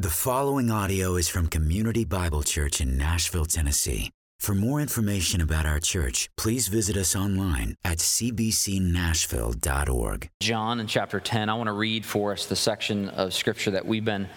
[0.00, 4.12] The following audio is from Community Bible Church in Nashville, Tennessee.
[4.38, 10.30] For more information about our church, please visit us online at cbcnashville.org.
[10.38, 13.84] John in chapter 10, I want to read for us the section of scripture that
[13.84, 14.28] we've been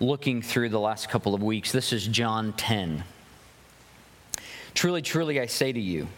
[0.00, 1.70] looking through the last couple of weeks.
[1.70, 3.04] This is John 10.
[4.74, 6.08] Truly, truly, I say to you,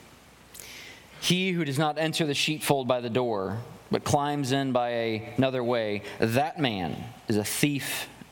[1.20, 3.58] he who does not enter the sheepfold by the door,
[3.90, 4.88] but climbs in by
[5.36, 6.96] another way, that man
[7.28, 8.08] is a thief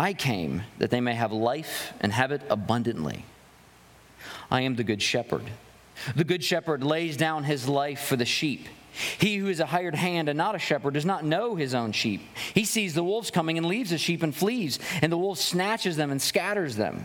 [0.00, 3.26] I came that they may have life and have it abundantly.
[4.50, 5.44] I am the good shepherd.
[6.16, 8.66] The good shepherd lays down his life for the sheep.
[9.18, 11.92] He who is a hired hand and not a shepherd does not know his own
[11.92, 12.22] sheep.
[12.54, 15.98] He sees the wolves coming and leaves the sheep and flees, and the wolf snatches
[15.98, 17.04] them and scatters them.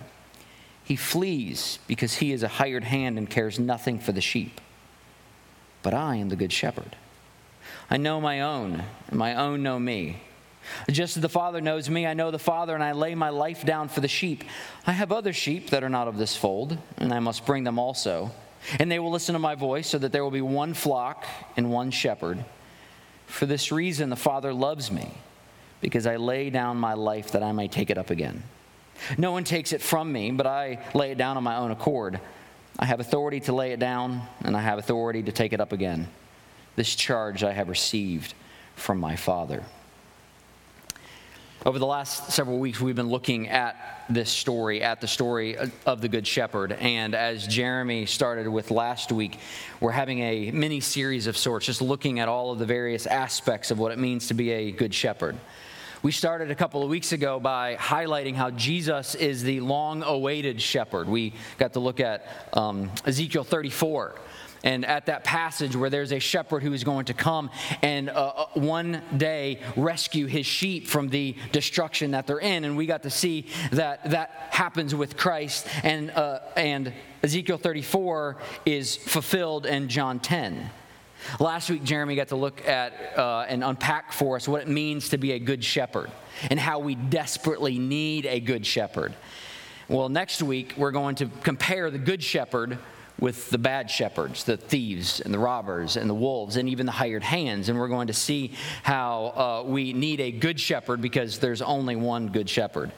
[0.86, 4.62] He flees because he is a hired hand and cares nothing for the sheep.
[5.84, 6.96] But I am the good shepherd.
[7.90, 10.22] I know my own, and my own know me.
[10.90, 13.66] Just as the Father knows me, I know the Father, and I lay my life
[13.66, 14.44] down for the sheep.
[14.86, 17.80] I have other sheep that are not of this fold, and I must bring them
[17.80, 18.32] also.
[18.80, 21.72] And they will listen to my voice, so that there will be one flock and
[21.72, 22.44] one shepherd.
[23.28, 25.12] For this reason, the Father loves me,
[25.82, 28.44] because I lay down my life that I may take it up again.
[29.18, 32.20] No one takes it from me, but I lay it down on my own accord.
[32.80, 35.72] I have authority to lay it down, and I have authority to take it up
[35.72, 36.08] again.
[36.76, 38.34] This charge I have received
[38.76, 39.64] from my Father.
[41.66, 46.00] Over the last several weeks, we've been looking at this story, at the story of
[46.00, 46.74] the Good Shepherd.
[46.74, 49.40] And as Jeremy started with last week,
[49.80, 53.72] we're having a mini series of sorts, just looking at all of the various aspects
[53.72, 55.38] of what it means to be a Good Shepherd.
[56.04, 60.62] We started a couple of weeks ago by highlighting how Jesus is the long awaited
[60.62, 61.10] shepherd.
[61.10, 64.14] We got to look at um, Ezekiel 34
[64.66, 67.50] and at that passage where there's a shepherd who is going to come
[67.82, 72.66] and uh, uh, one day rescue his sheep from the destruction that they're in.
[72.66, 76.92] And we got to see that that happens with Christ, and, uh, and
[77.24, 80.70] Ezekiel 34 is fulfilled in John 10.
[81.40, 85.10] Last week, Jeremy got to look at uh, and unpack for us what it means
[85.10, 86.12] to be a good shepherd
[86.50, 89.14] and how we desperately need a good shepherd.
[89.88, 92.80] Well, next week, we're going to compare the good shepherd
[93.20, 96.92] with the bad shepherds, the thieves and the robbers and the wolves and even the
[96.92, 97.70] hired hands.
[97.70, 98.52] And we're going to see
[98.84, 102.92] how uh, we need a good shepherd because there's only one good shepherd.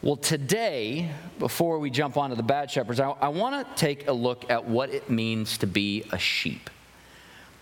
[0.00, 4.12] Well, today, before we jump onto the bad shepherds, I, I want to take a
[4.12, 6.70] look at what it means to be a sheep,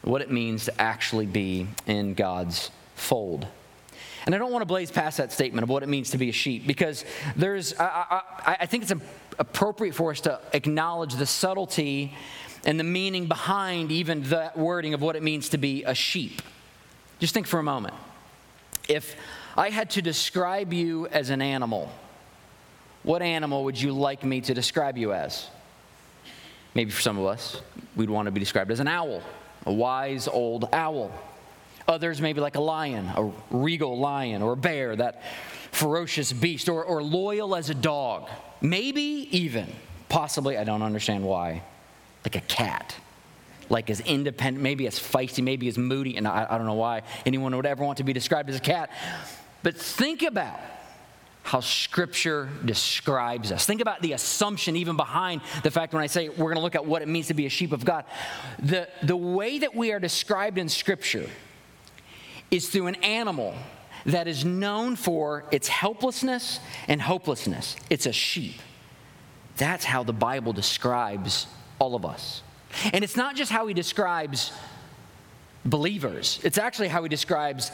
[0.02, 3.46] what it means to actually be in God's fold.
[4.26, 6.28] And I don't want to blaze past that statement of what it means to be
[6.28, 7.04] a sheep because
[7.36, 8.92] there's, I, I, I think it's
[9.38, 12.14] appropriate for us to acknowledge the subtlety
[12.64, 16.42] and the meaning behind even that wording of what it means to be a sheep.
[17.18, 17.94] Just think for a moment.
[18.88, 19.16] If
[19.56, 21.90] I had to describe you as an animal,
[23.02, 25.48] what animal would you like me to describe you as?
[26.74, 27.60] Maybe for some of us,
[27.96, 29.22] we'd want to be described as an owl,
[29.66, 31.12] a wise old owl.
[31.90, 35.24] Others, maybe like a lion, a regal lion, or a bear, that
[35.72, 38.28] ferocious beast, or, or loyal as a dog.
[38.60, 39.66] Maybe even,
[40.08, 41.62] possibly, I don't understand why,
[42.24, 42.94] like a cat.
[43.68, 47.02] Like as independent, maybe as feisty, maybe as moody, and I, I don't know why
[47.26, 48.90] anyone would ever want to be described as a cat.
[49.64, 50.60] But think about
[51.42, 53.66] how Scripture describes us.
[53.66, 56.76] Think about the assumption, even behind the fact when I say we're going to look
[56.76, 58.04] at what it means to be a sheep of God.
[58.60, 61.28] The, the way that we are described in Scripture
[62.50, 63.54] is through an animal
[64.06, 67.76] that is known for its helplessness and hopelessness.
[67.90, 68.60] It's a sheep.
[69.56, 71.46] That's how the Bible describes
[71.78, 72.42] all of us.
[72.92, 74.52] And it's not just how he describes
[75.64, 77.70] believers, it's actually how he describes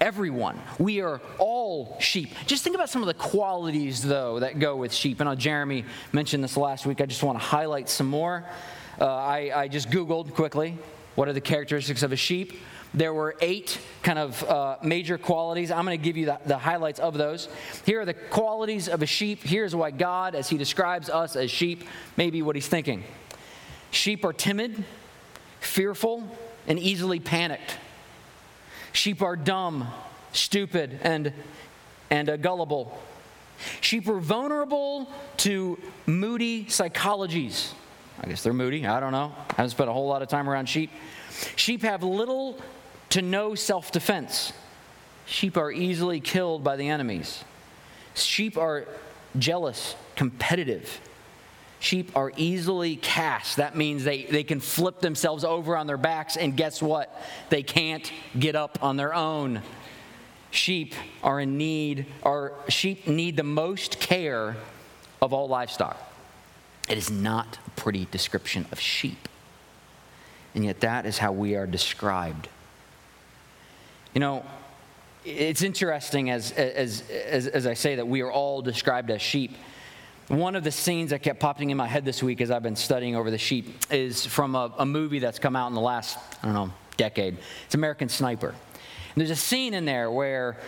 [0.00, 0.58] everyone.
[0.78, 2.30] We are all sheep.
[2.46, 5.20] Just think about some of the qualities, though, that go with sheep.
[5.20, 7.00] And know Jeremy mentioned this last week.
[7.00, 8.44] I just want to highlight some more.
[9.00, 10.76] Uh, I, I just Googled quickly
[11.14, 12.52] what are the characteristics of a sheep.
[12.94, 15.70] There were eight kind of uh, major qualities.
[15.70, 17.48] I'm going to give you the, the, highlights of those.
[17.84, 19.42] Here are the qualities of a sheep.
[19.42, 21.84] Here's why God, as He describes us as sheep,
[22.16, 23.04] maybe what He's thinking.
[23.90, 24.84] Sheep are timid,
[25.60, 26.28] fearful,
[26.66, 27.76] and easily panicked.
[28.92, 29.88] Sheep are dumb,
[30.32, 31.32] stupid, and,
[32.10, 32.98] and uh, gullible.
[33.80, 37.72] Sheep are vulnerable to moody psychologies.
[38.20, 38.86] I guess they're moody.
[38.86, 39.32] I don't know.
[39.50, 40.90] I haven't spent a whole lot of time around sheep.
[41.56, 42.58] Sheep have little
[43.10, 44.52] to no self defense.
[45.26, 47.44] Sheep are easily killed by the enemies.
[48.14, 48.86] Sheep are
[49.38, 51.00] jealous, competitive.
[51.80, 53.58] Sheep are easily cast.
[53.58, 57.14] That means they, they can flip themselves over on their backs, and guess what?
[57.50, 59.62] They can't get up on their own.
[60.50, 64.56] Sheep are in need, or sheep need the most care
[65.20, 65.98] of all livestock.
[66.88, 69.28] It is not a pretty description of sheep.
[70.54, 72.48] And yet, that is how we are described.
[74.18, 74.44] You know,
[75.24, 79.56] it's interesting as, as, as, as, I say that we are all described as sheep.
[80.26, 82.74] One of the scenes that kept popping in my head this week as I've been
[82.74, 86.18] studying over the sheep is from a, a movie that's come out in the last,
[86.42, 87.36] I don't know, decade.
[87.66, 88.48] It's American Sniper.
[88.48, 90.58] And there's a scene in there where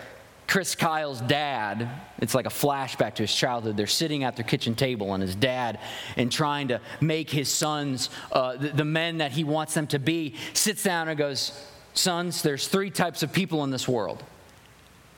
[0.47, 1.89] Chris Kyle's dad,
[2.19, 3.75] it's like a flashback to his childhood.
[3.75, 5.79] They're sitting at their kitchen table, and his dad,
[6.15, 9.99] in trying to make his sons uh, the, the men that he wants them to
[9.99, 11.51] be, sits down and goes,
[11.93, 14.23] Sons, there's three types of people in this world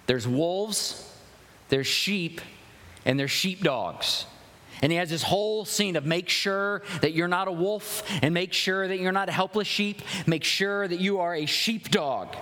[0.06, 1.10] there's wolves,
[1.70, 2.42] there's sheep,
[3.06, 4.26] and there's sheepdogs.
[4.82, 8.34] And he has this whole scene of make sure that you're not a wolf and
[8.34, 12.36] make sure that you're not a helpless sheep, make sure that you are a sheepdog.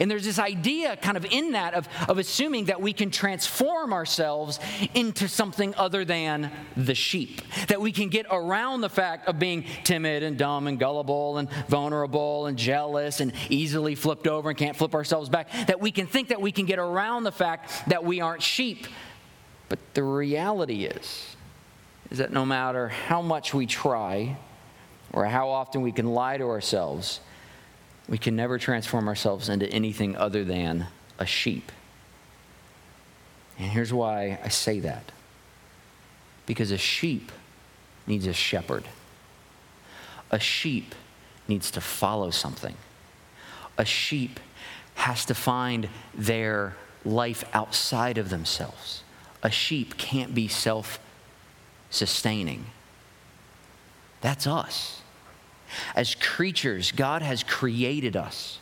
[0.00, 3.92] And there's this idea kind of in that of, of assuming that we can transform
[3.92, 4.58] ourselves
[4.94, 7.42] into something other than the sheep.
[7.68, 11.50] That we can get around the fact of being timid and dumb and gullible and
[11.68, 15.50] vulnerable and jealous and easily flipped over and can't flip ourselves back.
[15.66, 18.86] That we can think that we can get around the fact that we aren't sheep.
[19.68, 21.36] But the reality is,
[22.10, 24.36] is that no matter how much we try
[25.12, 27.20] or how often we can lie to ourselves,
[28.08, 30.86] we can never transform ourselves into anything other than
[31.18, 31.72] a sheep.
[33.58, 35.12] And here's why I say that
[36.44, 37.32] because a sheep
[38.06, 38.84] needs a shepherd,
[40.30, 40.94] a sheep
[41.48, 42.76] needs to follow something,
[43.76, 44.38] a sheep
[44.94, 49.02] has to find their life outside of themselves.
[49.42, 50.98] A sheep can't be self
[51.90, 52.66] sustaining.
[54.20, 55.02] That's us.
[55.94, 58.58] As creatures, God has created us.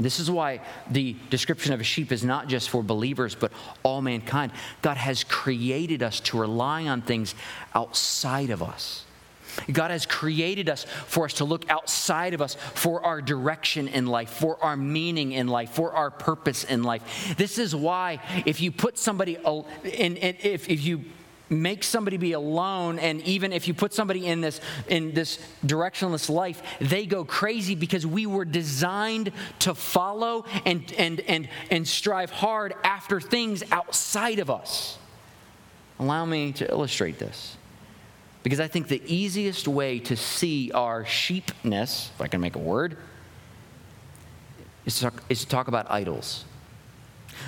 [0.00, 0.60] This is why
[0.90, 3.52] the description of a sheep is not just for believers, but
[3.82, 4.52] all mankind.
[4.80, 7.34] God has created us to rely on things
[7.74, 9.04] outside of us.
[9.70, 14.06] God has created us for us to look outside of us for our direction in
[14.06, 17.34] life, for our meaning in life, for our purpose in life.
[17.36, 19.36] This is why if you put somebody
[19.84, 21.04] in, if, if you
[21.48, 26.30] make somebody be alone and even if you put somebody in this in this directionless
[26.30, 32.30] life they go crazy because we were designed to follow and and and and strive
[32.30, 34.98] hard after things outside of us.
[35.98, 37.56] Allow me to illustrate this.
[38.42, 42.58] Because i think the easiest way to see our sheepness if i can make a
[42.58, 42.96] word
[44.84, 46.44] is to talk, is to talk about idols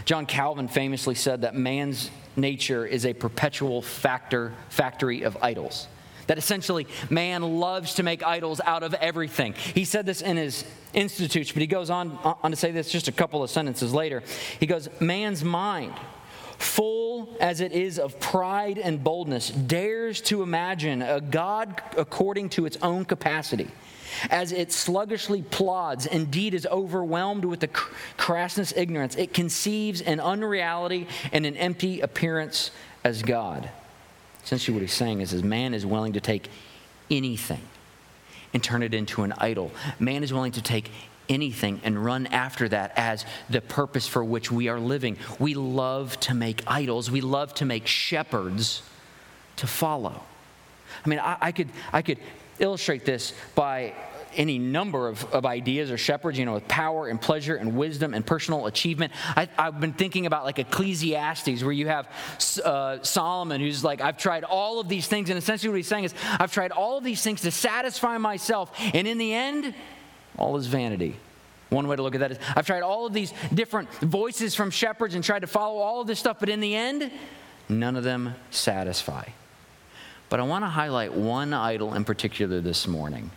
[0.05, 5.89] john calvin famously said that man's nature is a perpetual factor, factory of idols.
[6.27, 9.53] That essentially man loves to make idols out of everything.
[9.53, 13.09] He said this in his Institutes, but he goes on, on to say this just
[13.09, 14.23] a couple of sentences later.
[14.61, 15.93] He goes, Man's mind,
[16.57, 22.65] full as it is of pride and boldness, dares to imagine a God according to
[22.65, 23.69] its own capacity
[24.31, 31.07] as it sluggishly plods, indeed is overwhelmed with the crassness ignorance, it conceives an unreality
[31.33, 32.71] and an empty appearance
[33.03, 33.71] as God.
[34.45, 36.49] Essentially, what he's saying is, is man is willing to take
[37.11, 37.63] anything
[38.53, 39.73] and turn it into an idol.
[39.99, 40.91] Man is willing to take
[41.29, 45.17] anything and run after that as the purpose for which we are living.
[45.39, 48.83] We love to make idols, we love to make shepherds
[49.57, 50.23] to follow.
[51.05, 52.19] I mean, I, I could, I could
[52.59, 53.95] illustrate this by
[54.37, 58.15] any number of, of ideas or shepherds, you know, with power and pleasure and wisdom
[58.15, 59.13] and personal achievement.
[59.37, 62.09] I, have been thinking about like Ecclesiastes, where you have
[62.65, 65.31] uh, Solomon, who's like, I've tried all of these things.
[65.31, 68.73] And essentially, what he's saying is, I've tried all of these things to satisfy myself.
[68.93, 69.75] And in the end,
[70.37, 71.17] all is vanity.
[71.71, 74.71] One way to look at that is I've tried all of these different voices from
[74.71, 77.11] shepherds and tried to follow all of this stuff, but in the end,
[77.69, 79.25] none of them satisfy.
[80.35, 83.31] But I want to highlight one idol in particular this morning.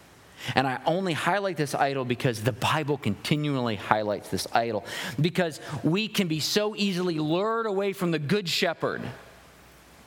[0.55, 4.83] And I only highlight this idol because the Bible continually highlights this idol.
[5.21, 9.03] Because we can be so easily lured away from the good shepherd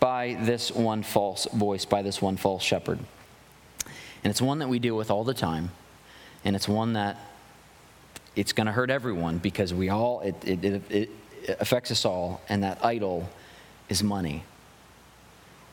[0.01, 2.99] by this one false voice, by this one false shepherd.
[4.25, 5.71] And it's one that we deal with all the time.
[6.45, 7.19] And it's one that
[8.35, 11.11] it's going to hurt everyone because we all, it, it, it, it
[11.61, 12.41] affects us all.
[12.49, 13.29] And that idol
[13.89, 14.43] is money.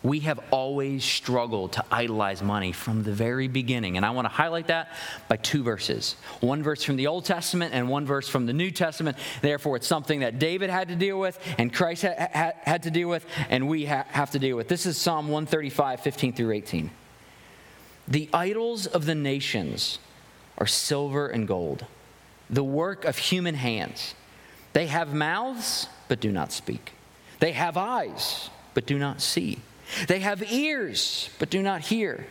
[0.03, 3.97] We have always struggled to idolize money from the very beginning.
[3.97, 4.91] And I want to highlight that
[5.27, 8.69] by two verses one verse from the Old Testament and one verse from the New
[8.69, 9.17] Testament.
[9.41, 12.91] Therefore, it's something that David had to deal with, and Christ ha- ha- had to
[12.91, 14.67] deal with, and we ha- have to deal with.
[14.67, 16.91] This is Psalm 135, 15 through 18.
[18.07, 19.99] The idols of the nations
[20.57, 21.85] are silver and gold,
[22.49, 24.13] the work of human hands.
[24.73, 26.93] They have mouths, but do not speak.
[27.39, 29.59] They have eyes, but do not see.
[30.07, 32.27] They have ears, but do not hear.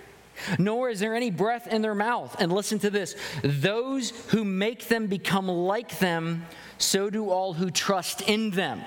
[0.59, 2.37] Nor is there any breath in their mouth.
[2.39, 6.45] And listen to this those who make them become like them,
[6.79, 8.83] so do all who trust in them.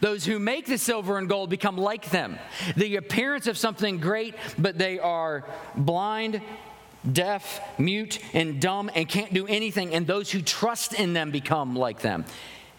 [0.00, 2.38] Those who make the silver and gold become like them.
[2.76, 5.44] The appearance of something great, but they are
[5.76, 6.42] blind,
[7.10, 9.94] deaf, mute, and dumb, and can't do anything.
[9.94, 12.24] And those who trust in them become like them.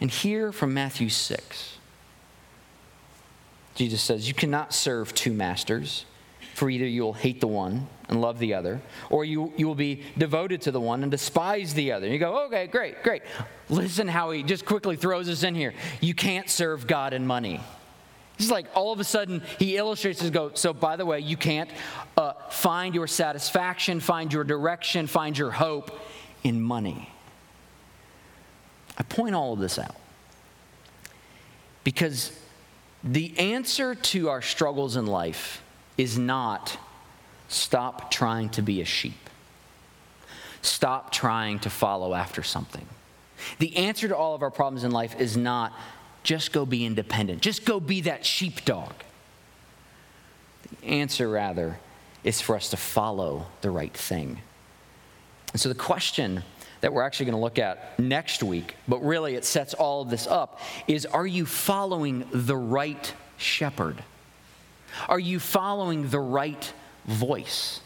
[0.01, 1.78] And here from Matthew 6.
[3.79, 6.03] Jesus says, You cannot serve two masters,
[6.53, 9.73] for either you will hate the one and love the other, or you, you will
[9.73, 12.05] be devoted to the one and despise the other.
[12.05, 13.21] And you go, Okay, great, great.
[13.69, 15.73] Listen how he just quickly throws us in here.
[16.01, 17.61] You can't serve God and money.
[18.37, 20.51] He's like, all of a sudden, he illustrates his go.
[20.55, 21.69] So, by the way, you can't
[22.17, 25.97] uh, find your satisfaction, find your direction, find your hope
[26.43, 27.09] in money.
[28.97, 29.95] I point all of this out
[31.83, 32.37] because
[33.03, 35.63] the answer to our struggles in life
[35.97, 36.77] is not
[37.47, 39.29] stop trying to be a sheep,
[40.61, 42.85] stop trying to follow after something.
[43.59, 45.73] The answer to all of our problems in life is not
[46.23, 48.93] just go be independent, just go be that sheepdog.
[50.81, 51.79] The answer, rather,
[52.23, 54.41] is for us to follow the right thing.
[55.53, 56.43] And so the question
[56.81, 60.09] that we're actually going to look at next week, but really it sets all of
[60.09, 64.03] this up, is are you following the right shepherd?
[65.07, 66.73] Are you following the right
[67.05, 67.81] voice?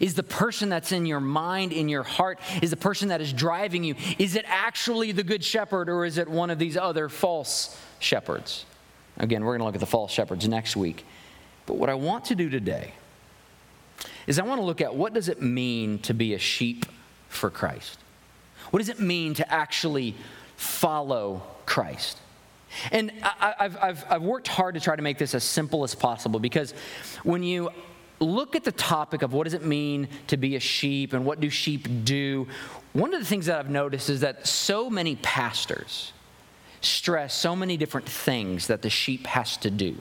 [0.00, 3.32] Is the person that's in your mind, in your heart, is the person that is
[3.32, 7.08] driving you, is it actually the good shepherd or is it one of these other
[7.08, 8.64] false shepherds?
[9.18, 11.04] Again, we're going to look at the false shepherds next week.
[11.66, 12.92] But what I want to do today
[14.26, 16.86] is I want to look at what does it mean to be a sheep
[17.28, 17.98] for Christ?
[18.76, 20.14] What does it mean to actually
[20.58, 22.18] follow Christ?
[22.92, 25.94] And I, have I've, I've worked hard to try to make this as simple as
[25.94, 26.74] possible because
[27.22, 27.70] when you
[28.20, 31.40] look at the topic of what does it mean to be a sheep and what
[31.40, 32.48] do sheep do,
[32.92, 36.12] one of the things that I've noticed is that so many pastors
[36.82, 39.96] stress so many different things that the sheep has to do.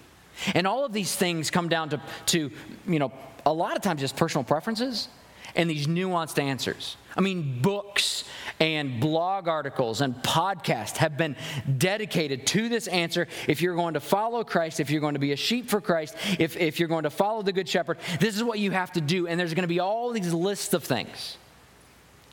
[0.54, 2.52] And all of these things come down to, to
[2.86, 3.14] you know,
[3.46, 5.08] a lot of times just personal preferences
[5.56, 6.98] and these nuanced answers.
[7.18, 8.26] I mean, books
[8.60, 11.36] and blog articles and podcasts have been
[11.78, 13.28] dedicated to this answer.
[13.48, 16.16] If you're going to follow Christ, if you're going to be a sheep for Christ,
[16.40, 19.02] if, if you're going to follow the Good Shepherd, this is what you have to
[19.02, 19.28] do.
[19.28, 21.38] And there's going to be all these lists of things.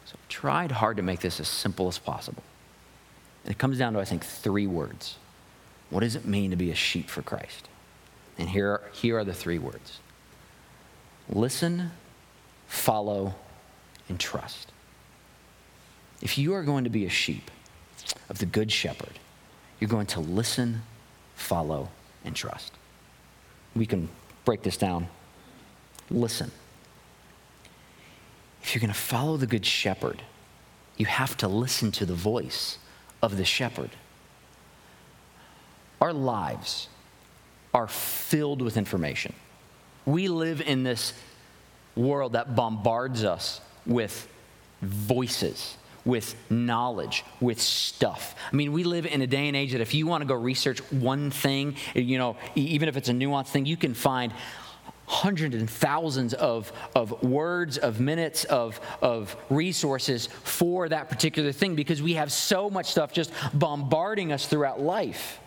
[0.04, 2.42] So I've tried hard to make this as simple as possible.
[3.44, 5.16] And it comes down to, I think, three words.
[5.90, 7.68] What does it mean to be a sheep for Christ?
[8.38, 10.00] And here, here are the three words
[11.28, 11.92] listen,
[12.72, 13.34] follow,
[14.08, 14.72] and trust.
[16.22, 17.50] If you are going to be a sheep
[18.30, 19.18] of the Good Shepherd,
[19.78, 20.82] you're going to listen,
[21.36, 21.90] follow,
[22.24, 22.72] and trust.
[23.76, 24.08] We can
[24.46, 25.08] break this down.
[26.10, 26.50] Listen.
[28.62, 30.22] If you're going to follow the Good Shepherd,
[30.96, 32.78] you have to listen to the voice
[33.20, 33.90] of the shepherd.
[36.00, 36.88] Our lives
[37.74, 39.34] are filled with information.
[40.06, 41.12] We live in this
[41.96, 44.28] world that bombards us with
[44.80, 48.34] voices, with knowledge, with stuff.
[48.52, 50.34] I mean, we live in a day and age that if you want to go
[50.34, 54.32] research one thing, you know, even if it's a nuanced thing, you can find
[55.06, 61.74] hundreds and thousands of, of words, of minutes, of, of resources for that particular thing
[61.74, 65.38] because we have so much stuff just bombarding us throughout life.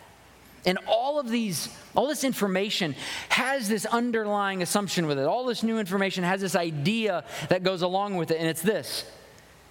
[0.66, 2.96] And all of these, all this information
[3.28, 5.24] has this underlying assumption with it.
[5.24, 9.04] All this new information has this idea that goes along with it, and it's this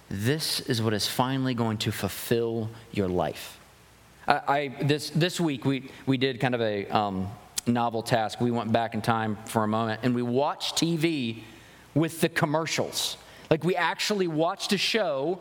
[0.08, 3.58] this is what is finally going to fulfill your life.
[4.28, 7.28] I, I this, this week, we, we did kind of a um,
[7.66, 8.40] novel task.
[8.40, 11.42] We went back in time for a moment and we watched TV
[11.94, 13.16] with the commercials.
[13.50, 15.40] Like, we actually watched a show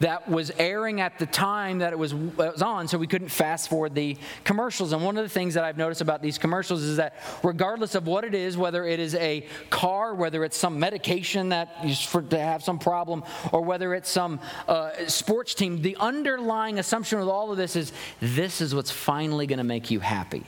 [0.00, 3.68] that was airing at the time that it was, was on, so we couldn't fast
[3.68, 4.92] forward the commercials.
[4.92, 8.06] And one of the things that I've noticed about these commercials is that regardless of
[8.06, 12.22] what it is, whether it is a car, whether it's some medication that is for
[12.22, 17.28] to have some problem, or whether it's some uh, sports team, the underlying assumption with
[17.28, 20.44] all of this is this is what's finally going to make you happy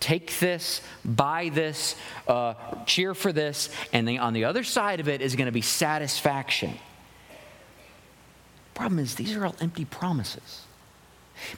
[0.00, 1.96] take this, buy this,
[2.28, 2.52] uh,
[2.84, 6.74] cheer for this, and on the other side of it is going to be satisfaction.
[8.74, 10.62] Problem is, these are all empty promises.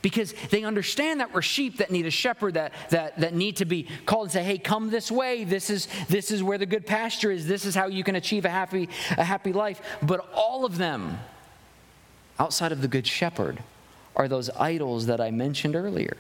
[0.01, 3.65] Because they understand that we're sheep that need a shepherd, that, that, that need to
[3.65, 5.45] be called and say, hey, come this way.
[5.45, 7.47] This is, this is where the good pasture is.
[7.47, 9.81] This is how you can achieve a happy, a happy life.
[10.03, 11.19] But all of them,
[12.39, 13.63] outside of the good shepherd,
[14.15, 16.17] are those idols that I mentioned earlier.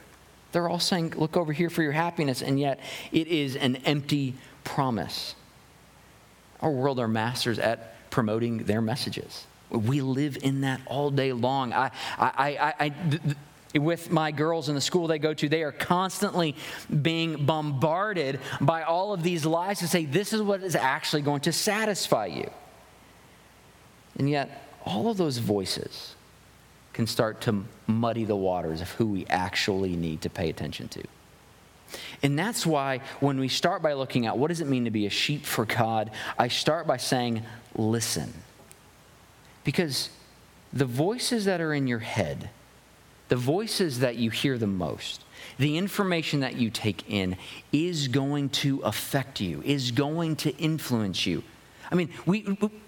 [0.52, 2.78] They're all saying, look over here for your happiness, and yet
[3.10, 4.34] it is an empty
[4.64, 5.34] promise.
[6.60, 9.46] Our world are masters at promoting their messages.
[9.70, 11.72] We live in that all day long.
[11.72, 13.36] I, I, I, I th- th-
[13.74, 16.56] with my girls in the school they go to, they are constantly
[17.02, 21.40] being bombarded by all of these lies to say this is what is actually going
[21.42, 22.50] to satisfy you.
[24.18, 26.14] And yet, all of those voices
[26.92, 31.02] can start to muddy the waters of who we actually need to pay attention to.
[32.22, 35.06] And that's why when we start by looking at what does it mean to be
[35.06, 37.42] a sheep for God, I start by saying,
[37.74, 38.32] listen.
[39.66, 40.10] Because
[40.72, 42.50] the voices that are in your head,
[43.28, 45.24] the voices that you hear the most,
[45.58, 47.36] the information that you take in
[47.72, 51.42] is going to affect you, is going to influence you.
[51.90, 52.42] I mean, we,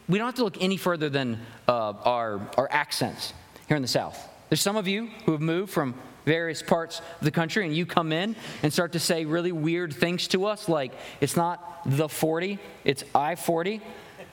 [0.09, 3.33] we don't have to look any further than uh, our, our accents
[3.67, 4.17] here in the South.
[4.49, 7.87] There's some of you who have moved from various parts of the country and you
[7.87, 12.09] come in and start to say really weird things to us like it's not the
[12.09, 13.81] 40, it's I 40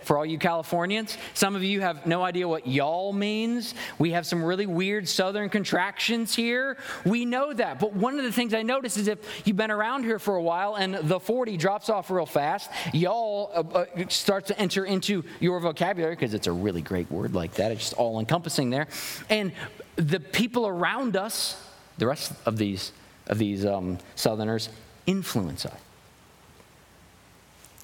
[0.06, 1.18] for all you Californians.
[1.34, 3.74] Some of you have no idea what y'all means.
[3.98, 6.78] We have some really weird southern contractions here.
[7.04, 7.80] We know that.
[7.80, 10.42] But one of the things I notice is if you've been around here for a
[10.42, 15.24] while and the 40 drops off real fast, y'all uh, uh, starts to enter into
[15.40, 17.72] your vocabulary because it's a really great word like that.
[17.72, 18.88] It's just all encompassing there.
[19.30, 19.52] And
[19.96, 21.62] the people around us,
[21.98, 22.92] the rest of these,
[23.28, 24.70] of these um, southerners,
[25.08, 25.80] influence us.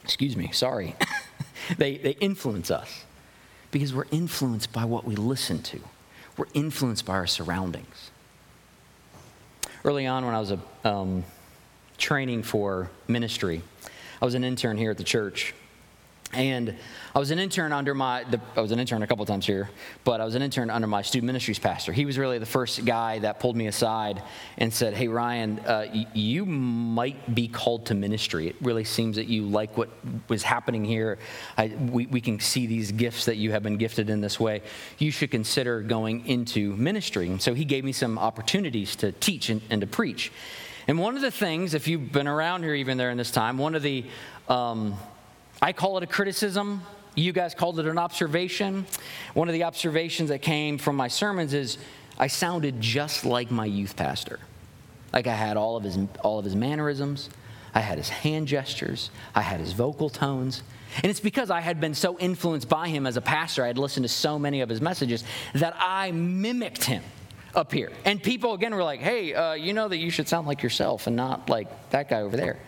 [0.03, 0.95] Excuse me, sorry.
[1.77, 3.05] they, they influence us
[3.71, 5.79] because we're influenced by what we listen to,
[6.37, 8.11] we're influenced by our surroundings.
[9.83, 11.23] Early on, when I was a, um,
[11.97, 13.61] training for ministry,
[14.21, 15.53] I was an intern here at the church.
[16.33, 16.75] And
[17.13, 19.69] I was an intern under my, the, I was an intern a couple times here,
[20.05, 21.91] but I was an intern under my student ministries pastor.
[21.91, 24.23] He was really the first guy that pulled me aside
[24.57, 28.47] and said, Hey, Ryan, uh, y- you might be called to ministry.
[28.47, 29.89] It really seems that you like what
[30.29, 31.19] was happening here.
[31.57, 34.61] I, we, we can see these gifts that you have been gifted in this way.
[34.97, 37.27] You should consider going into ministry.
[37.27, 40.31] And so he gave me some opportunities to teach and, and to preach.
[40.87, 43.57] And one of the things, if you've been around here even there in this time,
[43.57, 44.05] one of the,
[44.47, 44.95] um,
[45.61, 46.81] I call it a criticism.
[47.13, 48.87] You guys called it an observation.
[49.33, 51.77] One of the observations that came from my sermons is
[52.17, 54.39] I sounded just like my youth pastor.
[55.13, 57.29] Like I had all of his, all of his mannerisms,
[57.75, 60.63] I had his hand gestures, I had his vocal tones.
[60.97, 63.77] And it's because I had been so influenced by him as a pastor, I had
[63.77, 67.03] listened to so many of his messages that I mimicked him
[67.53, 67.91] up here.
[68.03, 71.07] And people again were like, hey, uh, you know that you should sound like yourself
[71.07, 72.59] and not like that guy over there.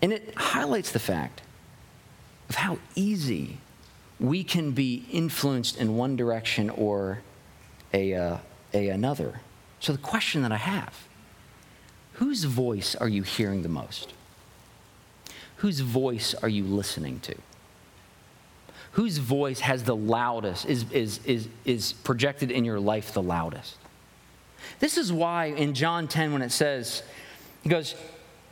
[0.00, 1.42] And it highlights the fact
[2.52, 3.56] of how easy
[4.20, 7.22] we can be influenced in one direction or
[7.94, 8.36] a, uh,
[8.74, 9.40] a another.
[9.80, 11.08] So the question that I have,
[12.12, 14.12] whose voice are you hearing the most?
[15.56, 17.34] Whose voice are you listening to?
[18.92, 23.78] Whose voice has the loudest, is, is, is, is projected in your life the loudest?
[24.78, 27.02] This is why in John 10, when it says,
[27.62, 27.94] he goes,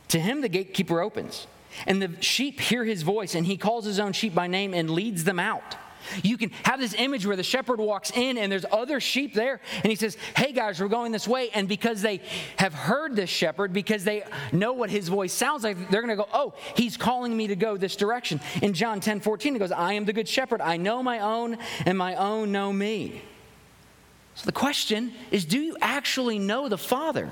[0.07, 1.45] To him the gatekeeper opens.
[1.87, 4.89] And the sheep hear his voice, and he calls his own sheep by name and
[4.89, 5.75] leads them out.
[6.23, 9.61] You can have this image where the shepherd walks in and there's other sheep there,
[9.75, 11.49] and he says, Hey guys, we're going this way.
[11.53, 12.21] And because they
[12.57, 16.23] have heard this shepherd, because they know what his voice sounds like, they're going to
[16.23, 18.39] go, Oh, he's calling me to go this direction.
[18.61, 20.61] In John 10 14, it goes, I am the good shepherd.
[20.61, 23.21] I know my own, and my own know me.
[24.35, 27.31] So the question is do you actually know the Father?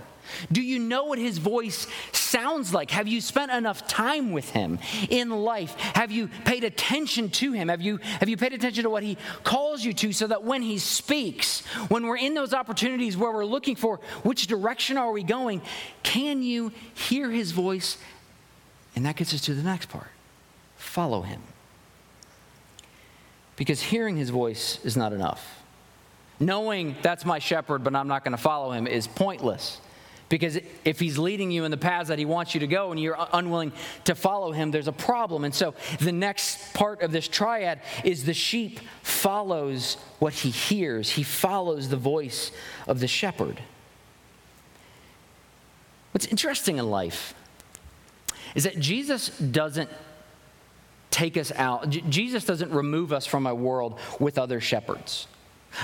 [0.51, 2.91] Do you know what his voice sounds like?
[2.91, 5.75] Have you spent enough time with him in life?
[5.79, 7.67] Have you paid attention to him?
[7.69, 10.61] Have you, have you paid attention to what he calls you to so that when
[10.61, 15.23] he speaks, when we're in those opportunities where we're looking for which direction are we
[15.23, 15.61] going,
[16.03, 17.97] can you hear his voice?
[18.95, 20.07] And that gets us to the next part
[20.77, 21.41] follow him.
[23.55, 25.58] Because hearing his voice is not enough.
[26.39, 29.81] Knowing that's my shepherd, but I'm not going to follow him is pointless.
[30.29, 32.99] Because if he's leading you in the paths that he wants you to go and
[32.99, 33.73] you're unwilling
[34.05, 35.43] to follow him, there's a problem.
[35.43, 41.09] And so the next part of this triad is the sheep follows what he hears,
[41.09, 42.51] he follows the voice
[42.87, 43.59] of the shepherd.
[46.11, 47.33] What's interesting in life
[48.53, 49.89] is that Jesus doesn't
[51.09, 55.27] take us out, Jesus doesn't remove us from a world with other shepherds.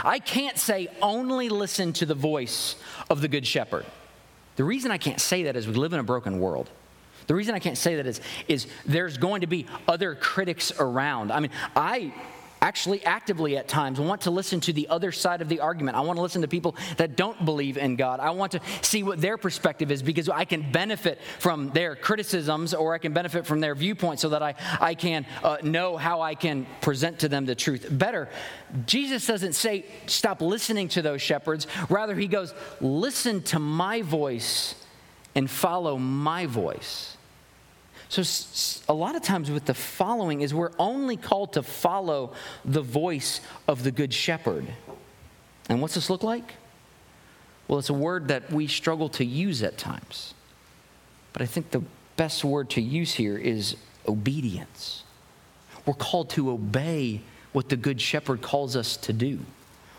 [0.04, 2.76] I can't say only listen to the voice
[3.10, 3.86] of the good shepherd.
[4.56, 6.69] The reason I can't say that is we live in a broken world.
[7.28, 11.32] The reason I can't say that is, is there's going to be other critics around.
[11.32, 12.13] I mean, I
[12.65, 15.95] actually actively at times want to listen to the other side of the argument.
[15.95, 18.19] I want to listen to people that don't believe in God.
[18.19, 22.73] I want to see what their perspective is because I can benefit from their criticisms
[22.73, 26.21] or I can benefit from their viewpoint so that I, I can uh, know how
[26.21, 28.30] I can present to them the truth better.
[28.88, 31.67] Jesus doesn't say, stop listening to those shepherds.
[31.88, 32.51] Rather, he goes,
[32.82, 34.73] listen to my voice
[35.36, 37.14] and follow my voice.
[38.23, 42.32] So, a lot of times with the following is we're only called to follow
[42.63, 44.65] the voice of the Good Shepherd.
[45.67, 46.54] And what's this look like?
[47.67, 50.34] Well, it's a word that we struggle to use at times.
[51.34, 51.84] But I think the
[52.15, 53.75] best word to use here is
[54.08, 55.04] obedience.
[55.86, 57.19] We're called to obey
[57.51, 59.39] what the Good Shepherd calls us to do.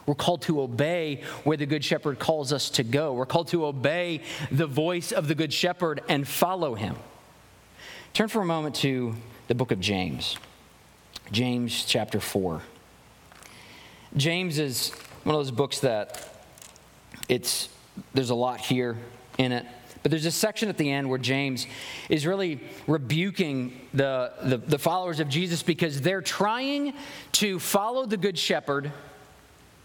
[0.06, 3.12] We're called to obey where the Good Shepherd calls us to go.
[3.12, 6.96] We're called to obey the voice of the Good Shepherd and follow him.
[8.12, 9.14] Turn for a moment to
[9.48, 10.36] the book of James,
[11.30, 12.62] James chapter 4.
[14.16, 14.90] James is
[15.24, 16.32] one of those books that
[17.28, 17.68] it's
[18.14, 18.96] there's a lot here
[19.38, 19.66] in it.
[20.02, 21.66] But there's a section at the end where James
[22.08, 26.94] is really rebuking the, the, the, followers of Jesus because they're trying
[27.32, 28.92] to follow the Good Shepherd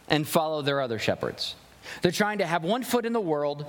[0.07, 1.55] and follow their other shepherds.
[2.01, 3.65] They're trying to have one foot in the world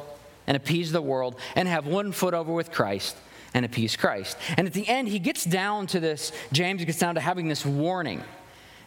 [0.47, 3.17] and appease the world and have one foot over with Christ
[3.55, 4.37] and appease Christ.
[4.57, 7.65] And at the end, he gets down to this, James gets down to having this
[7.65, 8.23] warning.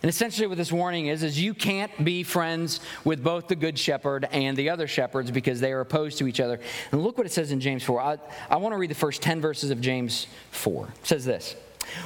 [0.06, 3.80] And essentially, what this warning is, is you can't be friends with both the good
[3.80, 6.60] shepherd and the other shepherds because they are opposed to each other.
[6.92, 8.00] And look what it says in James 4.
[8.00, 8.18] I,
[8.50, 10.90] I want to read the first 10 verses of James 4.
[11.00, 11.56] It says this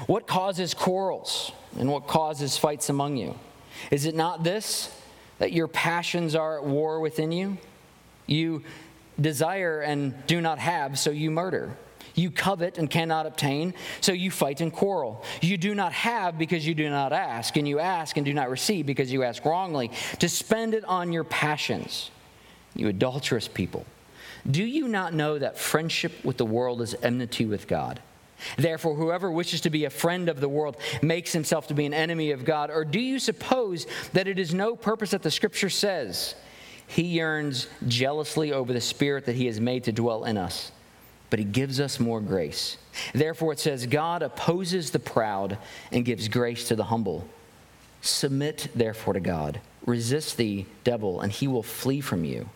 [0.08, 3.38] What causes quarrels and what causes fights among you?
[3.92, 4.96] Is it not this,
[5.40, 7.58] that your passions are at war within you?
[8.28, 8.64] You
[9.20, 11.76] desire and do not have, so you murder.
[12.16, 15.24] You covet and cannot obtain, so you fight and quarrel.
[15.42, 18.50] You do not have because you do not ask, and you ask and do not
[18.50, 22.12] receive because you ask wrongly, to spend it on your passions.
[22.76, 23.86] You adulterous people.
[24.50, 28.02] Do you not know that friendship with the world is enmity with God?
[28.58, 31.94] Therefore, whoever wishes to be a friend of the world makes himself to be an
[31.94, 32.70] enemy of God.
[32.70, 36.36] Or do you suppose that it is no purpose that the scripture says,
[36.88, 40.72] He yearns jealously over the spirit that He has made to dwell in us?
[41.30, 42.78] But he gives us more grace.
[43.14, 45.58] Therefore, it says, God opposes the proud
[45.92, 47.28] and gives grace to the humble.
[48.02, 49.60] Submit, therefore, to God.
[49.86, 52.50] Resist the devil, and he will flee from you.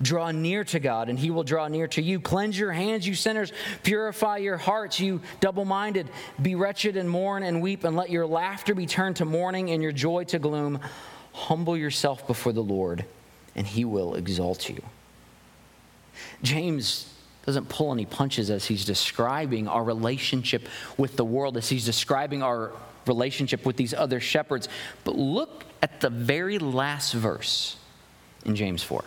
[0.00, 2.18] Draw near to God, and he will draw near to you.
[2.18, 3.52] Cleanse your hands, you sinners.
[3.82, 6.08] Purify your hearts, you double minded.
[6.40, 9.82] Be wretched and mourn and weep, and let your laughter be turned to mourning and
[9.82, 10.80] your joy to gloom.
[11.32, 13.04] Humble yourself before the Lord,
[13.54, 14.82] and he will exalt you.
[16.42, 17.12] James
[17.46, 22.42] doesn't pull any punches as he's describing our relationship with the world, as he's describing
[22.42, 22.72] our
[23.06, 24.68] relationship with these other shepherds.
[25.04, 27.76] But look at the very last verse
[28.44, 29.04] in James 4.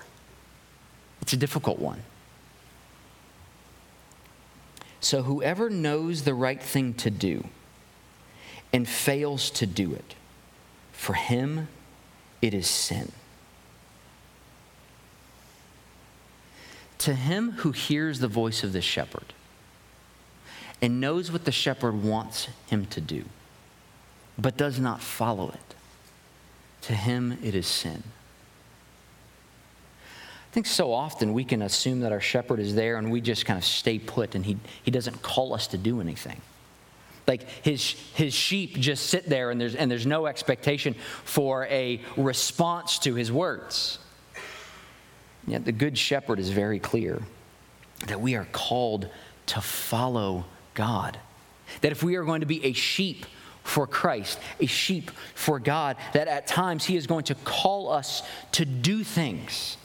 [1.22, 2.02] It's a difficult one.
[5.02, 7.46] So, whoever knows the right thing to do
[8.74, 10.16] and fails to do it,
[10.92, 11.68] for him
[12.42, 13.12] it is sin.
[17.10, 19.34] To him who hears the voice of the shepherd
[20.80, 23.26] and knows what the shepherd wants him to do,
[24.38, 25.76] but does not follow it,
[26.82, 28.04] to him it is sin.
[30.06, 33.44] I think so often we can assume that our shepherd is there and we just
[33.44, 36.40] kind of stay put and he, he doesn't call us to do anything.
[37.28, 40.94] Like his, his sheep just sit there and there's, and there's no expectation
[41.24, 43.98] for a response to his words.
[45.48, 47.22] Yet the Good Shepherd is very clear
[48.08, 49.10] that we are called
[49.48, 51.18] to follow God.
[51.82, 53.26] That if we are going to be a sheep
[53.64, 58.24] for Christ, a sheep for God, that at times He is going to call us
[58.54, 59.78] to do things.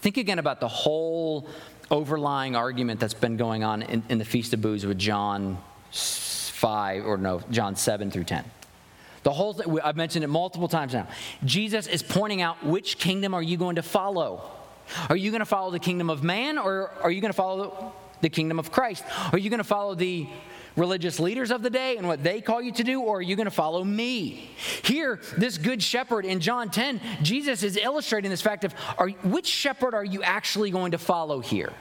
[0.00, 1.48] Think again about the whole
[1.90, 5.58] overlying argument that's been going on in, in the Feast of Booths with John
[5.92, 8.44] 5, or no, John 7 through 10.
[9.22, 11.06] The whole thing, I've mentioned it multiple times now.
[11.44, 14.50] Jesus is pointing out which kingdom are you going to follow?
[15.08, 17.92] Are you going to follow the kingdom of man or are you going to follow
[18.20, 19.04] the kingdom of Christ?
[19.32, 20.26] Are you going to follow the
[20.76, 23.36] religious leaders of the day and what they call you to do, or are you
[23.36, 24.50] going to follow me?
[24.82, 29.46] Here, this good shepherd in John 10, Jesus is illustrating this fact of are, which
[29.46, 31.72] shepherd are you actually going to follow here?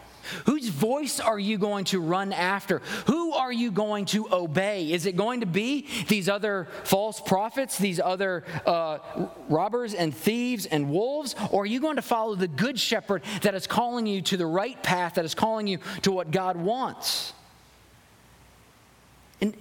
[0.45, 2.79] Whose voice are you going to run after?
[3.07, 4.91] Who are you going to obey?
[4.91, 8.99] Is it going to be these other false prophets, these other uh,
[9.49, 11.35] robbers and thieves and wolves?
[11.51, 14.45] Or are you going to follow the good shepherd that is calling you to the
[14.45, 17.33] right path, that is calling you to what God wants?
[19.41, 19.55] And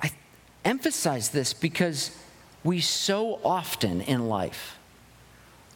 [0.00, 0.12] I
[0.64, 2.16] emphasize this because
[2.62, 4.78] we so often in life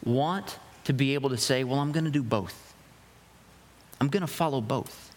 [0.03, 2.70] want to be able to say, well, I'm going to do both.
[4.01, 5.13] I'm going to follow both.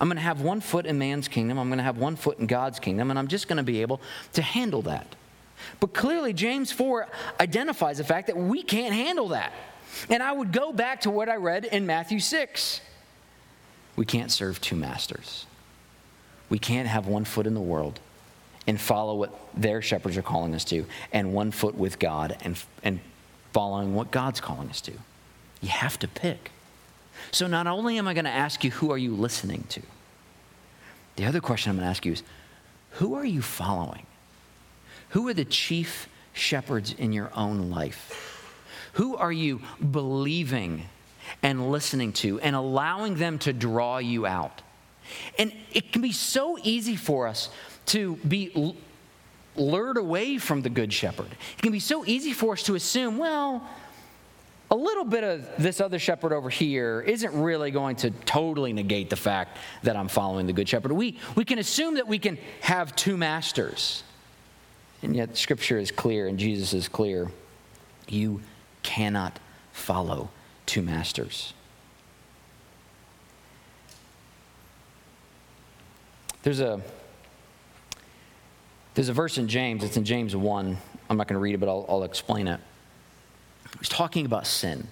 [0.00, 2.38] I'm going to have one foot in man's kingdom, I'm going to have one foot
[2.38, 4.00] in God's kingdom, and I'm just going to be able
[4.32, 5.14] to handle that.
[5.78, 7.06] But clearly, James 4
[7.38, 9.52] identifies the fact that we can't handle that.
[10.08, 12.80] And I would go back to what I read in Matthew 6.
[13.94, 15.44] We can't serve two masters.
[16.48, 18.00] We can't have one foot in the world
[18.66, 22.56] and follow what their shepherds are calling us to, and one foot with God and,
[22.82, 23.00] and
[23.52, 24.92] following what God's calling us to.
[25.60, 26.50] You have to pick.
[27.32, 29.82] So not only am I going to ask you, who are you listening to?
[31.16, 32.22] The other question I'm going to ask you is,
[32.92, 34.06] who are you following?
[35.10, 38.38] Who are the chief shepherds in your own life?
[38.94, 40.84] Who are you believing
[41.42, 44.60] and listening to and allowing them to draw you out?
[45.38, 47.48] And it can be so easy for us
[47.86, 48.76] to be
[49.56, 51.28] lured away from the good shepherd.
[51.58, 53.66] It can be so easy for us to assume, well,
[54.72, 59.10] a little bit of this other shepherd over here isn't really going to totally negate
[59.10, 60.92] the fact that I'm following the good shepherd.
[60.92, 64.02] We, we can assume that we can have two masters.
[65.02, 67.30] And yet, scripture is clear and Jesus is clear.
[68.08, 68.40] You
[68.82, 69.38] cannot
[69.72, 70.30] follow
[70.64, 71.52] two masters.
[76.44, 76.80] There's a,
[78.94, 80.78] there's a verse in James, it's in James 1.
[81.10, 82.58] I'm not going to read it, but I'll, I'll explain it.
[83.78, 84.86] He's talking about sin.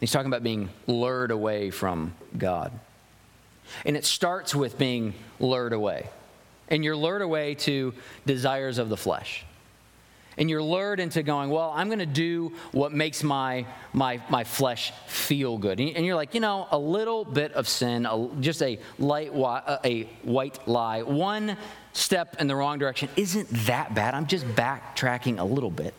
[0.00, 2.72] He's talking about being lured away from God.
[3.84, 6.08] And it starts with being lured away.
[6.68, 7.94] And you're lured away to
[8.26, 9.44] desires of the flesh.
[10.36, 14.42] And you're lured into going, well, I'm going to do what makes my, my, my
[14.42, 15.78] flesh feel good.
[15.78, 20.08] And you're like, you know, a little bit of sin, a, just a, light, a
[20.22, 21.56] white lie, one
[21.92, 24.14] step in the wrong direction isn't that bad.
[24.14, 25.94] I'm just backtracking a little bit.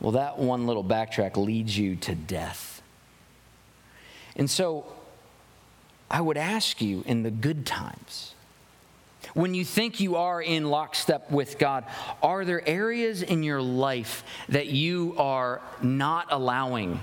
[0.00, 2.82] Well, that one little backtrack leads you to death.
[4.34, 4.86] And so
[6.10, 8.34] I would ask you in the good times,
[9.34, 11.84] when you think you are in lockstep with God,
[12.22, 16.98] are there areas in your life that you are not allowing,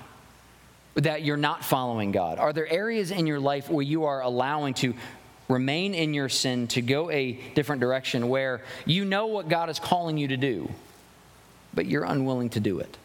[0.95, 2.39] that you're not following God?
[2.39, 4.95] Are there areas in your life where you are allowing to
[5.47, 9.79] remain in your sin, to go a different direction, where you know what God is
[9.79, 10.69] calling you to do?
[11.77, 12.97] But you're unwilling to do it?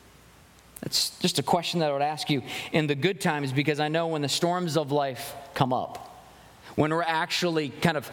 [0.81, 3.89] That's just a question that I would ask you in the good times because I
[3.89, 6.25] know when the storms of life come up,
[6.75, 8.11] when we're actually kind of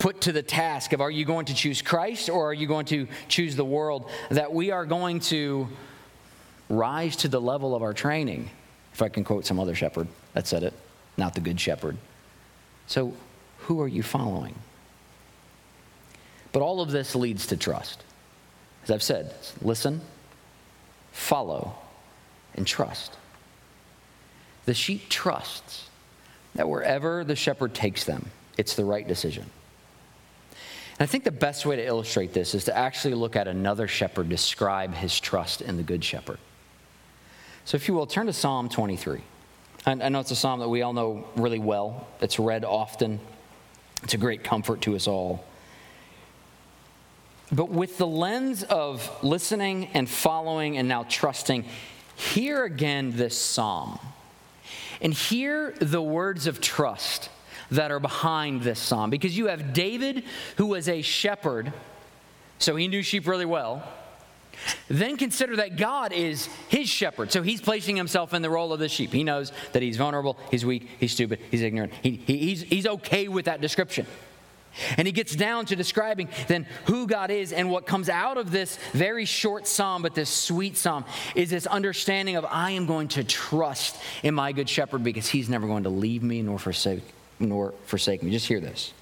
[0.00, 2.86] put to the task of are you going to choose Christ or are you going
[2.86, 5.68] to choose the world, that we are going to
[6.68, 8.50] rise to the level of our training.
[8.92, 10.74] If I can quote some other shepherd that said it,
[11.16, 11.96] not the good shepherd.
[12.88, 13.14] So,
[13.58, 14.56] who are you following?
[16.50, 18.02] But all of this leads to trust.
[18.84, 20.00] As I've said, listen,
[21.12, 21.74] follow,
[22.54, 23.16] and trust.
[24.64, 25.88] The sheep trusts
[26.54, 29.44] that wherever the shepherd takes them, it's the right decision.
[30.98, 33.88] And I think the best way to illustrate this is to actually look at another
[33.88, 36.38] shepherd describe his trust in the good shepherd.
[37.64, 39.20] So, if you will, turn to Psalm 23.
[39.86, 43.18] I know it's a psalm that we all know really well, it's read often,
[44.02, 45.44] it's a great comfort to us all.
[47.52, 51.64] But with the lens of listening and following and now trusting,
[52.14, 53.98] hear again this psalm.
[55.00, 57.30] And hear the words of trust
[57.70, 59.10] that are behind this psalm.
[59.10, 60.24] Because you have David,
[60.56, 61.72] who was a shepherd,
[62.58, 63.82] so he knew sheep really well.
[64.88, 67.32] Then consider that God is his shepherd.
[67.32, 69.12] So he's placing himself in the role of the sheep.
[69.12, 71.94] He knows that he's vulnerable, he's weak, he's stupid, he's ignorant.
[72.02, 74.06] He, he, he's, he's okay with that description.
[74.96, 78.50] And he gets down to describing then who God is, and what comes out of
[78.50, 81.04] this very short psalm, but this sweet psalm,
[81.34, 85.48] is this understanding of I am going to trust in my good shepherd because he's
[85.48, 87.02] never going to leave me nor forsake,
[87.38, 88.30] nor forsake me.
[88.30, 88.92] Just hear this.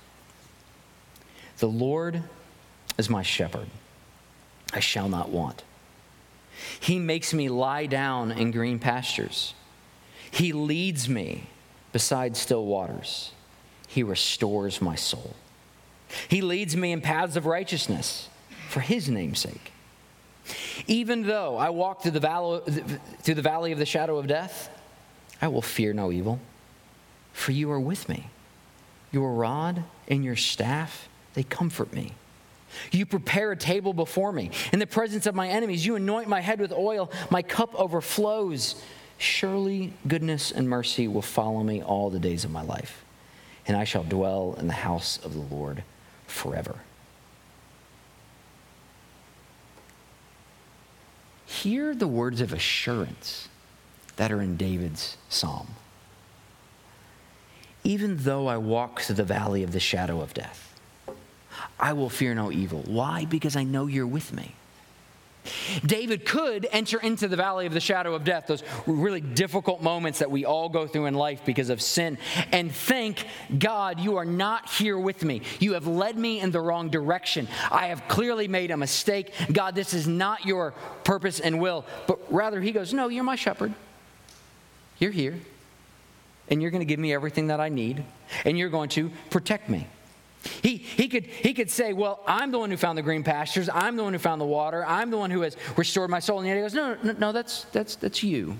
[1.59, 2.23] The Lord
[2.97, 3.67] is my shepherd,
[4.73, 5.63] I shall not want.
[6.81, 9.55] He makes me lie down in green pastures.
[10.31, 11.49] He leads me
[11.93, 13.33] beside still waters.
[13.87, 15.35] He restores my soul.
[16.29, 18.29] He leads me in paths of righteousness
[18.69, 19.73] for his name's sake.
[20.87, 22.61] Even though I walk through the, valley,
[23.23, 24.71] through the valley of the shadow of death,
[25.41, 26.41] I will fear no evil,
[27.33, 28.29] for you are with me.
[29.13, 32.15] Your rod and your staff, they comfort me.
[32.93, 34.51] You prepare a table before me.
[34.73, 37.11] In the presence of my enemies, you anoint my head with oil.
[37.31, 38.83] My cup overflows.
[39.17, 43.05] Surely goodness and mercy will follow me all the days of my life,
[43.67, 45.83] and I shall dwell in the house of the Lord
[46.29, 46.77] forever.
[51.47, 53.49] Hear the words of assurance
[54.17, 55.69] that are in David's psalm.
[57.83, 60.79] Even though I walk through the valley of the shadow of death,
[61.81, 62.83] I will fear no evil.
[62.87, 63.25] Why?
[63.25, 64.55] Because I know you're with me.
[65.85, 70.19] David could enter into the valley of the shadow of death, those really difficult moments
[70.21, 72.19] that we all go through in life because of sin,
[72.53, 73.27] and think,
[73.59, 75.43] God you are not here with me.
[75.61, 77.49] You have led me in the wrong direction.
[77.71, 79.33] I have clearly made a mistake.
[79.53, 80.73] God, this is not your
[81.05, 81.85] purpose and will.
[82.07, 83.75] But rather, he goes, No, you're my shepherd.
[84.99, 85.39] You're here,
[86.49, 88.05] and you're going to give me everything that I need,
[88.45, 89.87] and you're going to protect me.
[90.63, 93.69] He, he, could, he could say, Well, I'm the one who found the green pastures.
[93.73, 94.85] I'm the one who found the water.
[94.87, 96.39] I'm the one who has restored my soul.
[96.39, 98.57] And yet he goes, No, no, no, that's, that's, that's you.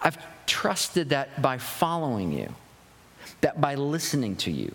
[0.00, 2.54] I've trusted that by following you,
[3.40, 4.74] that by listening to you,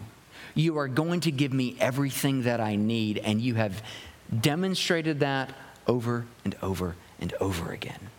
[0.55, 3.17] you are going to give me everything that I need.
[3.19, 3.81] And you have
[4.39, 5.53] demonstrated that
[5.87, 8.09] over and over and over again.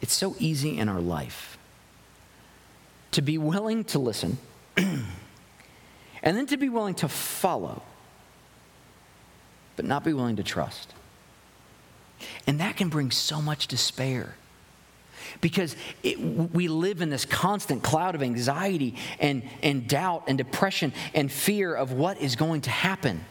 [0.00, 1.56] It's so easy in our life
[3.12, 4.38] to be willing to listen
[4.76, 5.06] and
[6.22, 7.82] then to be willing to follow,
[9.76, 10.92] but not be willing to trust.
[12.46, 14.36] And that can bring so much despair
[15.40, 20.92] because it, we live in this constant cloud of anxiety and, and doubt and depression
[21.14, 23.24] and fear of what is going to happen.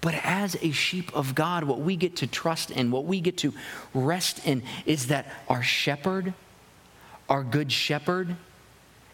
[0.00, 3.38] But as a sheep of God, what we get to trust in, what we get
[3.38, 3.54] to
[3.94, 6.34] rest in, is that our shepherd,
[7.28, 8.36] our good shepherd,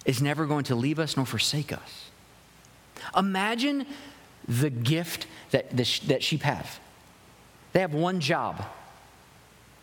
[0.05, 2.11] is never going to leave us nor forsake us.
[3.17, 3.87] Imagine
[4.47, 6.81] the gift that, the, that sheep have.
[7.73, 8.65] They have one job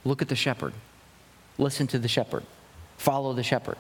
[0.04, 0.74] look at the shepherd,
[1.58, 2.44] listen to the shepherd,
[2.98, 3.78] follow the shepherd.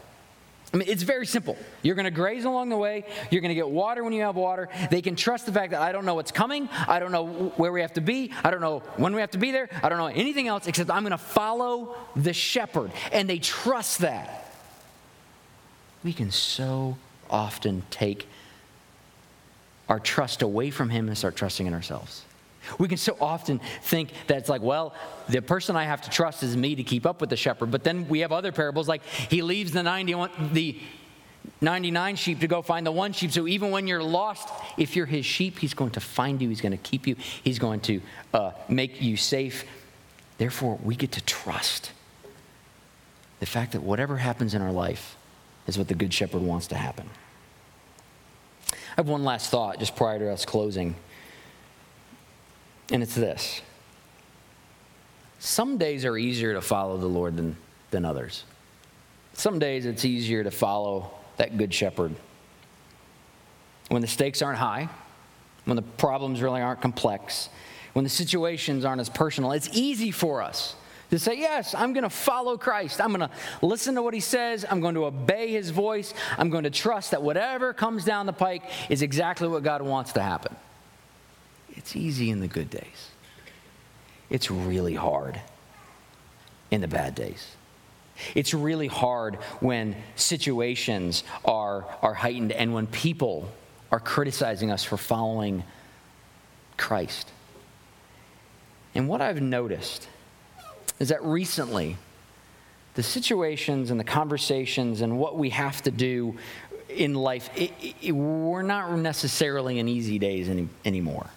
[0.73, 1.57] I mean, it's very simple.
[1.81, 3.05] You're going to graze along the way.
[3.31, 4.67] You're going to get water when you have water.
[4.91, 6.67] They can trust the fact that I don't know what's coming.
[6.89, 8.33] I don't know where we have to be.
[8.43, 9.69] I don't know when we have to be there.
[9.81, 12.91] I don't know anything else except I'm going to follow the shepherd.
[13.13, 14.46] And they trust that
[16.03, 16.97] we can so
[17.29, 18.27] often take
[19.89, 22.23] our trust away from Him and start trusting in ourselves.
[22.77, 24.93] We can so often think that it's like, well,
[25.29, 27.71] the person I have to trust is me to keep up with the shepherd.
[27.71, 30.77] But then we have other parables like he leaves the 91, the
[31.61, 33.31] 99 sheep to go find the one sheep.
[33.31, 36.61] So even when you're lost, if you're his sheep, he's going to find you, he's
[36.61, 38.01] going to keep you, he's going to
[38.33, 39.65] uh, make you safe.
[40.37, 41.91] Therefore, we get to trust
[43.39, 45.16] the fact that whatever happens in our life,
[45.67, 47.09] is what the Good Shepherd wants to happen.
[48.71, 50.95] I have one last thought just prior to us closing,
[52.91, 53.61] and it's this.
[55.39, 57.57] Some days are easier to follow the Lord than,
[57.91, 58.43] than others.
[59.33, 62.15] Some days it's easier to follow that Good Shepherd.
[63.89, 64.89] When the stakes aren't high,
[65.65, 67.49] when the problems really aren't complex,
[67.93, 70.75] when the situations aren't as personal, it's easy for us
[71.09, 72.99] to say, Yes, I'm going to follow Christ.
[72.99, 74.65] I'm going to listen to what he says.
[74.69, 76.13] I'm going to obey his voice.
[76.37, 80.13] I'm going to trust that whatever comes down the pike is exactly what God wants
[80.13, 80.55] to happen.
[81.75, 83.11] It's easy in the good days,
[84.29, 85.39] it's really hard
[86.71, 87.55] in the bad days.
[88.33, 93.51] It's really hard when situations are, are heightened and when people
[93.91, 95.63] are criticizing us for following
[96.77, 97.31] Christ.
[98.95, 100.07] And what I've noticed
[100.99, 101.97] is that recently,
[102.95, 106.37] the situations and the conversations and what we have to do
[106.89, 107.71] in life, it,
[108.01, 111.27] it, we're not necessarily in easy days any, anymore.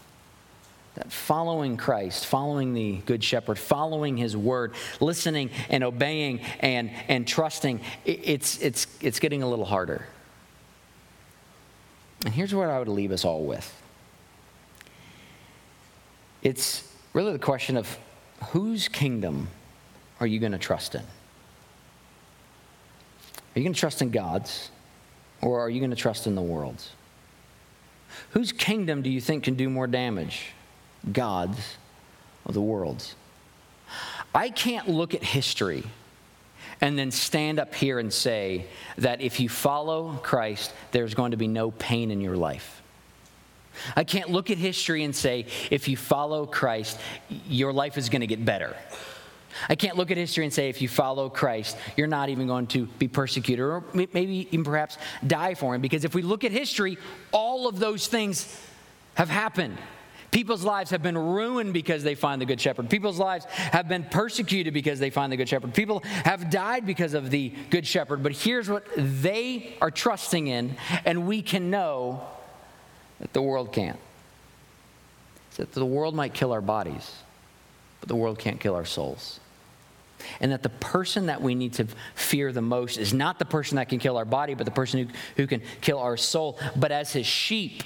[0.94, 7.28] that following Christ, following the Good Shepherd, following His word, listening and obeying and, and
[7.28, 10.06] trusting, it's, it's, it's getting a little harder.
[12.24, 13.76] And here's what I would leave us all with
[16.42, 17.98] it's really the question of
[18.49, 19.49] whose kingdom
[20.18, 21.03] are you going to trust in?
[21.03, 24.70] Are you going to trust in God's
[25.43, 26.91] or are you going to trust in the world's?
[28.30, 30.53] Whose kingdom do you think can do more damage?
[31.12, 31.76] God's
[32.45, 33.14] or the world's?
[34.34, 35.84] I can't look at history
[36.80, 38.66] and then stand up here and say
[38.99, 42.80] that if you follow Christ, there's going to be no pain in your life.
[43.97, 46.99] I can't look at history and say, if you follow Christ,
[47.49, 48.76] your life is going to get better.
[49.68, 52.66] I can't look at history and say, if you follow Christ, you're not even going
[52.68, 55.81] to be persecuted or maybe even perhaps die for him.
[55.81, 56.99] Because if we look at history,
[57.33, 58.59] all of those things
[59.14, 59.76] have happened.
[60.31, 62.89] People's lives have been ruined because they find the Good Shepherd.
[62.89, 65.74] People's lives have been persecuted because they find the Good Shepherd.
[65.74, 68.22] People have died because of the Good Shepherd.
[68.22, 72.22] But here's what they are trusting in, and we can know
[73.20, 73.98] that the world can't.
[75.56, 77.14] That the world might kill our bodies,
[78.00, 79.40] but the world can't kill our souls.
[80.40, 83.76] And that the person that we need to fear the most is not the person
[83.76, 86.58] that can kill our body, but the person who, who can kill our soul.
[86.76, 87.82] But as his sheep,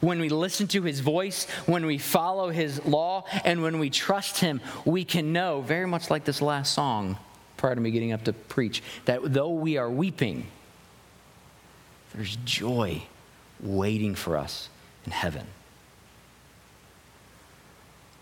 [0.00, 4.40] when we listen to his voice, when we follow his law, and when we trust
[4.40, 7.18] him, we can know, very much like this last song
[7.56, 10.46] prior to me getting up to preach, that though we are weeping,
[12.14, 13.02] there's joy
[13.60, 14.68] waiting for us
[15.04, 15.46] in heaven.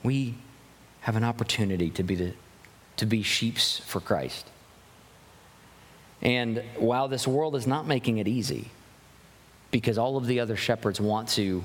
[0.03, 0.35] We
[1.01, 2.33] have an opportunity to be, the,
[2.97, 4.47] to be sheeps for Christ.
[6.23, 8.71] And while this world is not making it easy,
[9.71, 11.65] because all of the other shepherds want to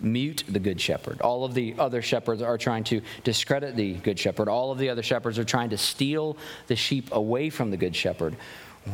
[0.00, 1.20] mute the good shepherd.
[1.20, 4.48] All of the other shepherds are trying to discredit the good shepherd.
[4.48, 6.36] All of the other shepherds are trying to steal
[6.68, 8.34] the sheep away from the good shepherd.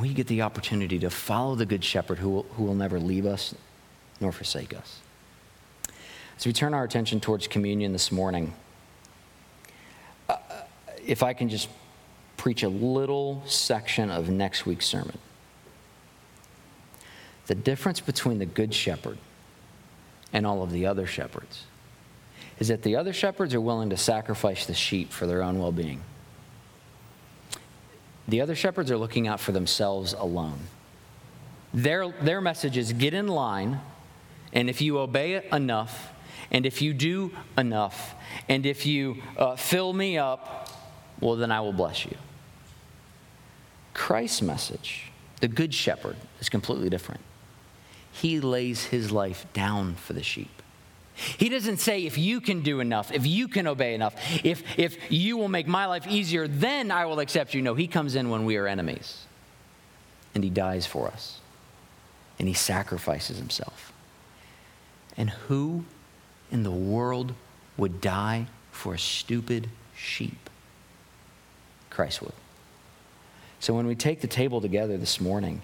[0.00, 3.24] We get the opportunity to follow the good shepherd who will, who will never leave
[3.24, 3.54] us
[4.20, 5.00] nor forsake us.
[6.36, 8.52] As we turn our attention towards communion this morning,
[10.28, 10.36] uh,
[11.06, 11.68] if I can just
[12.36, 15.18] preach a little section of next week's sermon.
[17.46, 19.18] The difference between the good shepherd
[20.32, 21.64] and all of the other shepherds
[22.58, 25.72] is that the other shepherds are willing to sacrifice the sheep for their own well
[25.72, 26.00] being.
[28.28, 30.58] The other shepherds are looking out for themselves alone.
[31.72, 33.80] Their, their message is get in line,
[34.56, 36.12] and if you obey it enough,
[36.50, 38.16] and if you do enough,
[38.48, 40.68] and if you uh, fill me up,
[41.20, 42.16] well, then I will bless you.
[43.94, 47.20] Christ's message, the Good Shepherd, is completely different
[48.16, 50.62] he lays his life down for the sheep.
[51.14, 54.96] He doesn't say, if you can do enough, if you can obey enough, if, if
[55.10, 57.60] you will make my life easier, then I will accept you.
[57.60, 59.26] No, he comes in when we are enemies.
[60.34, 61.40] And he dies for us.
[62.38, 63.92] And he sacrifices himself.
[65.16, 65.84] And who
[66.50, 67.34] in the world
[67.76, 70.50] would die for a stupid sheep?
[71.90, 72.34] Christ would.
[73.60, 75.62] So when we take the table together this morning,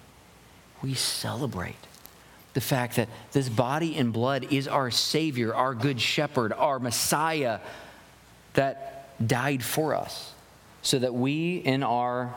[0.82, 1.76] we celebrate
[2.54, 7.60] the fact that this body and blood is our Savior, our Good Shepherd, our Messiah
[8.54, 10.32] that died for us,
[10.82, 12.34] so that we, in our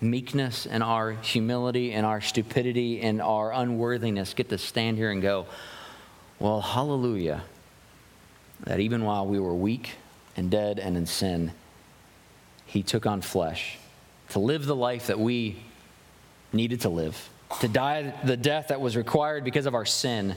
[0.00, 5.22] meekness and our humility and our stupidity and our unworthiness, get to stand here and
[5.22, 5.46] go,
[6.38, 7.42] Well, hallelujah,
[8.64, 9.96] that even while we were weak
[10.36, 11.52] and dead and in sin,
[12.66, 13.78] He took on flesh
[14.30, 15.56] to live the life that we
[16.52, 17.28] needed to live
[17.58, 20.36] to die the death that was required because of our sin,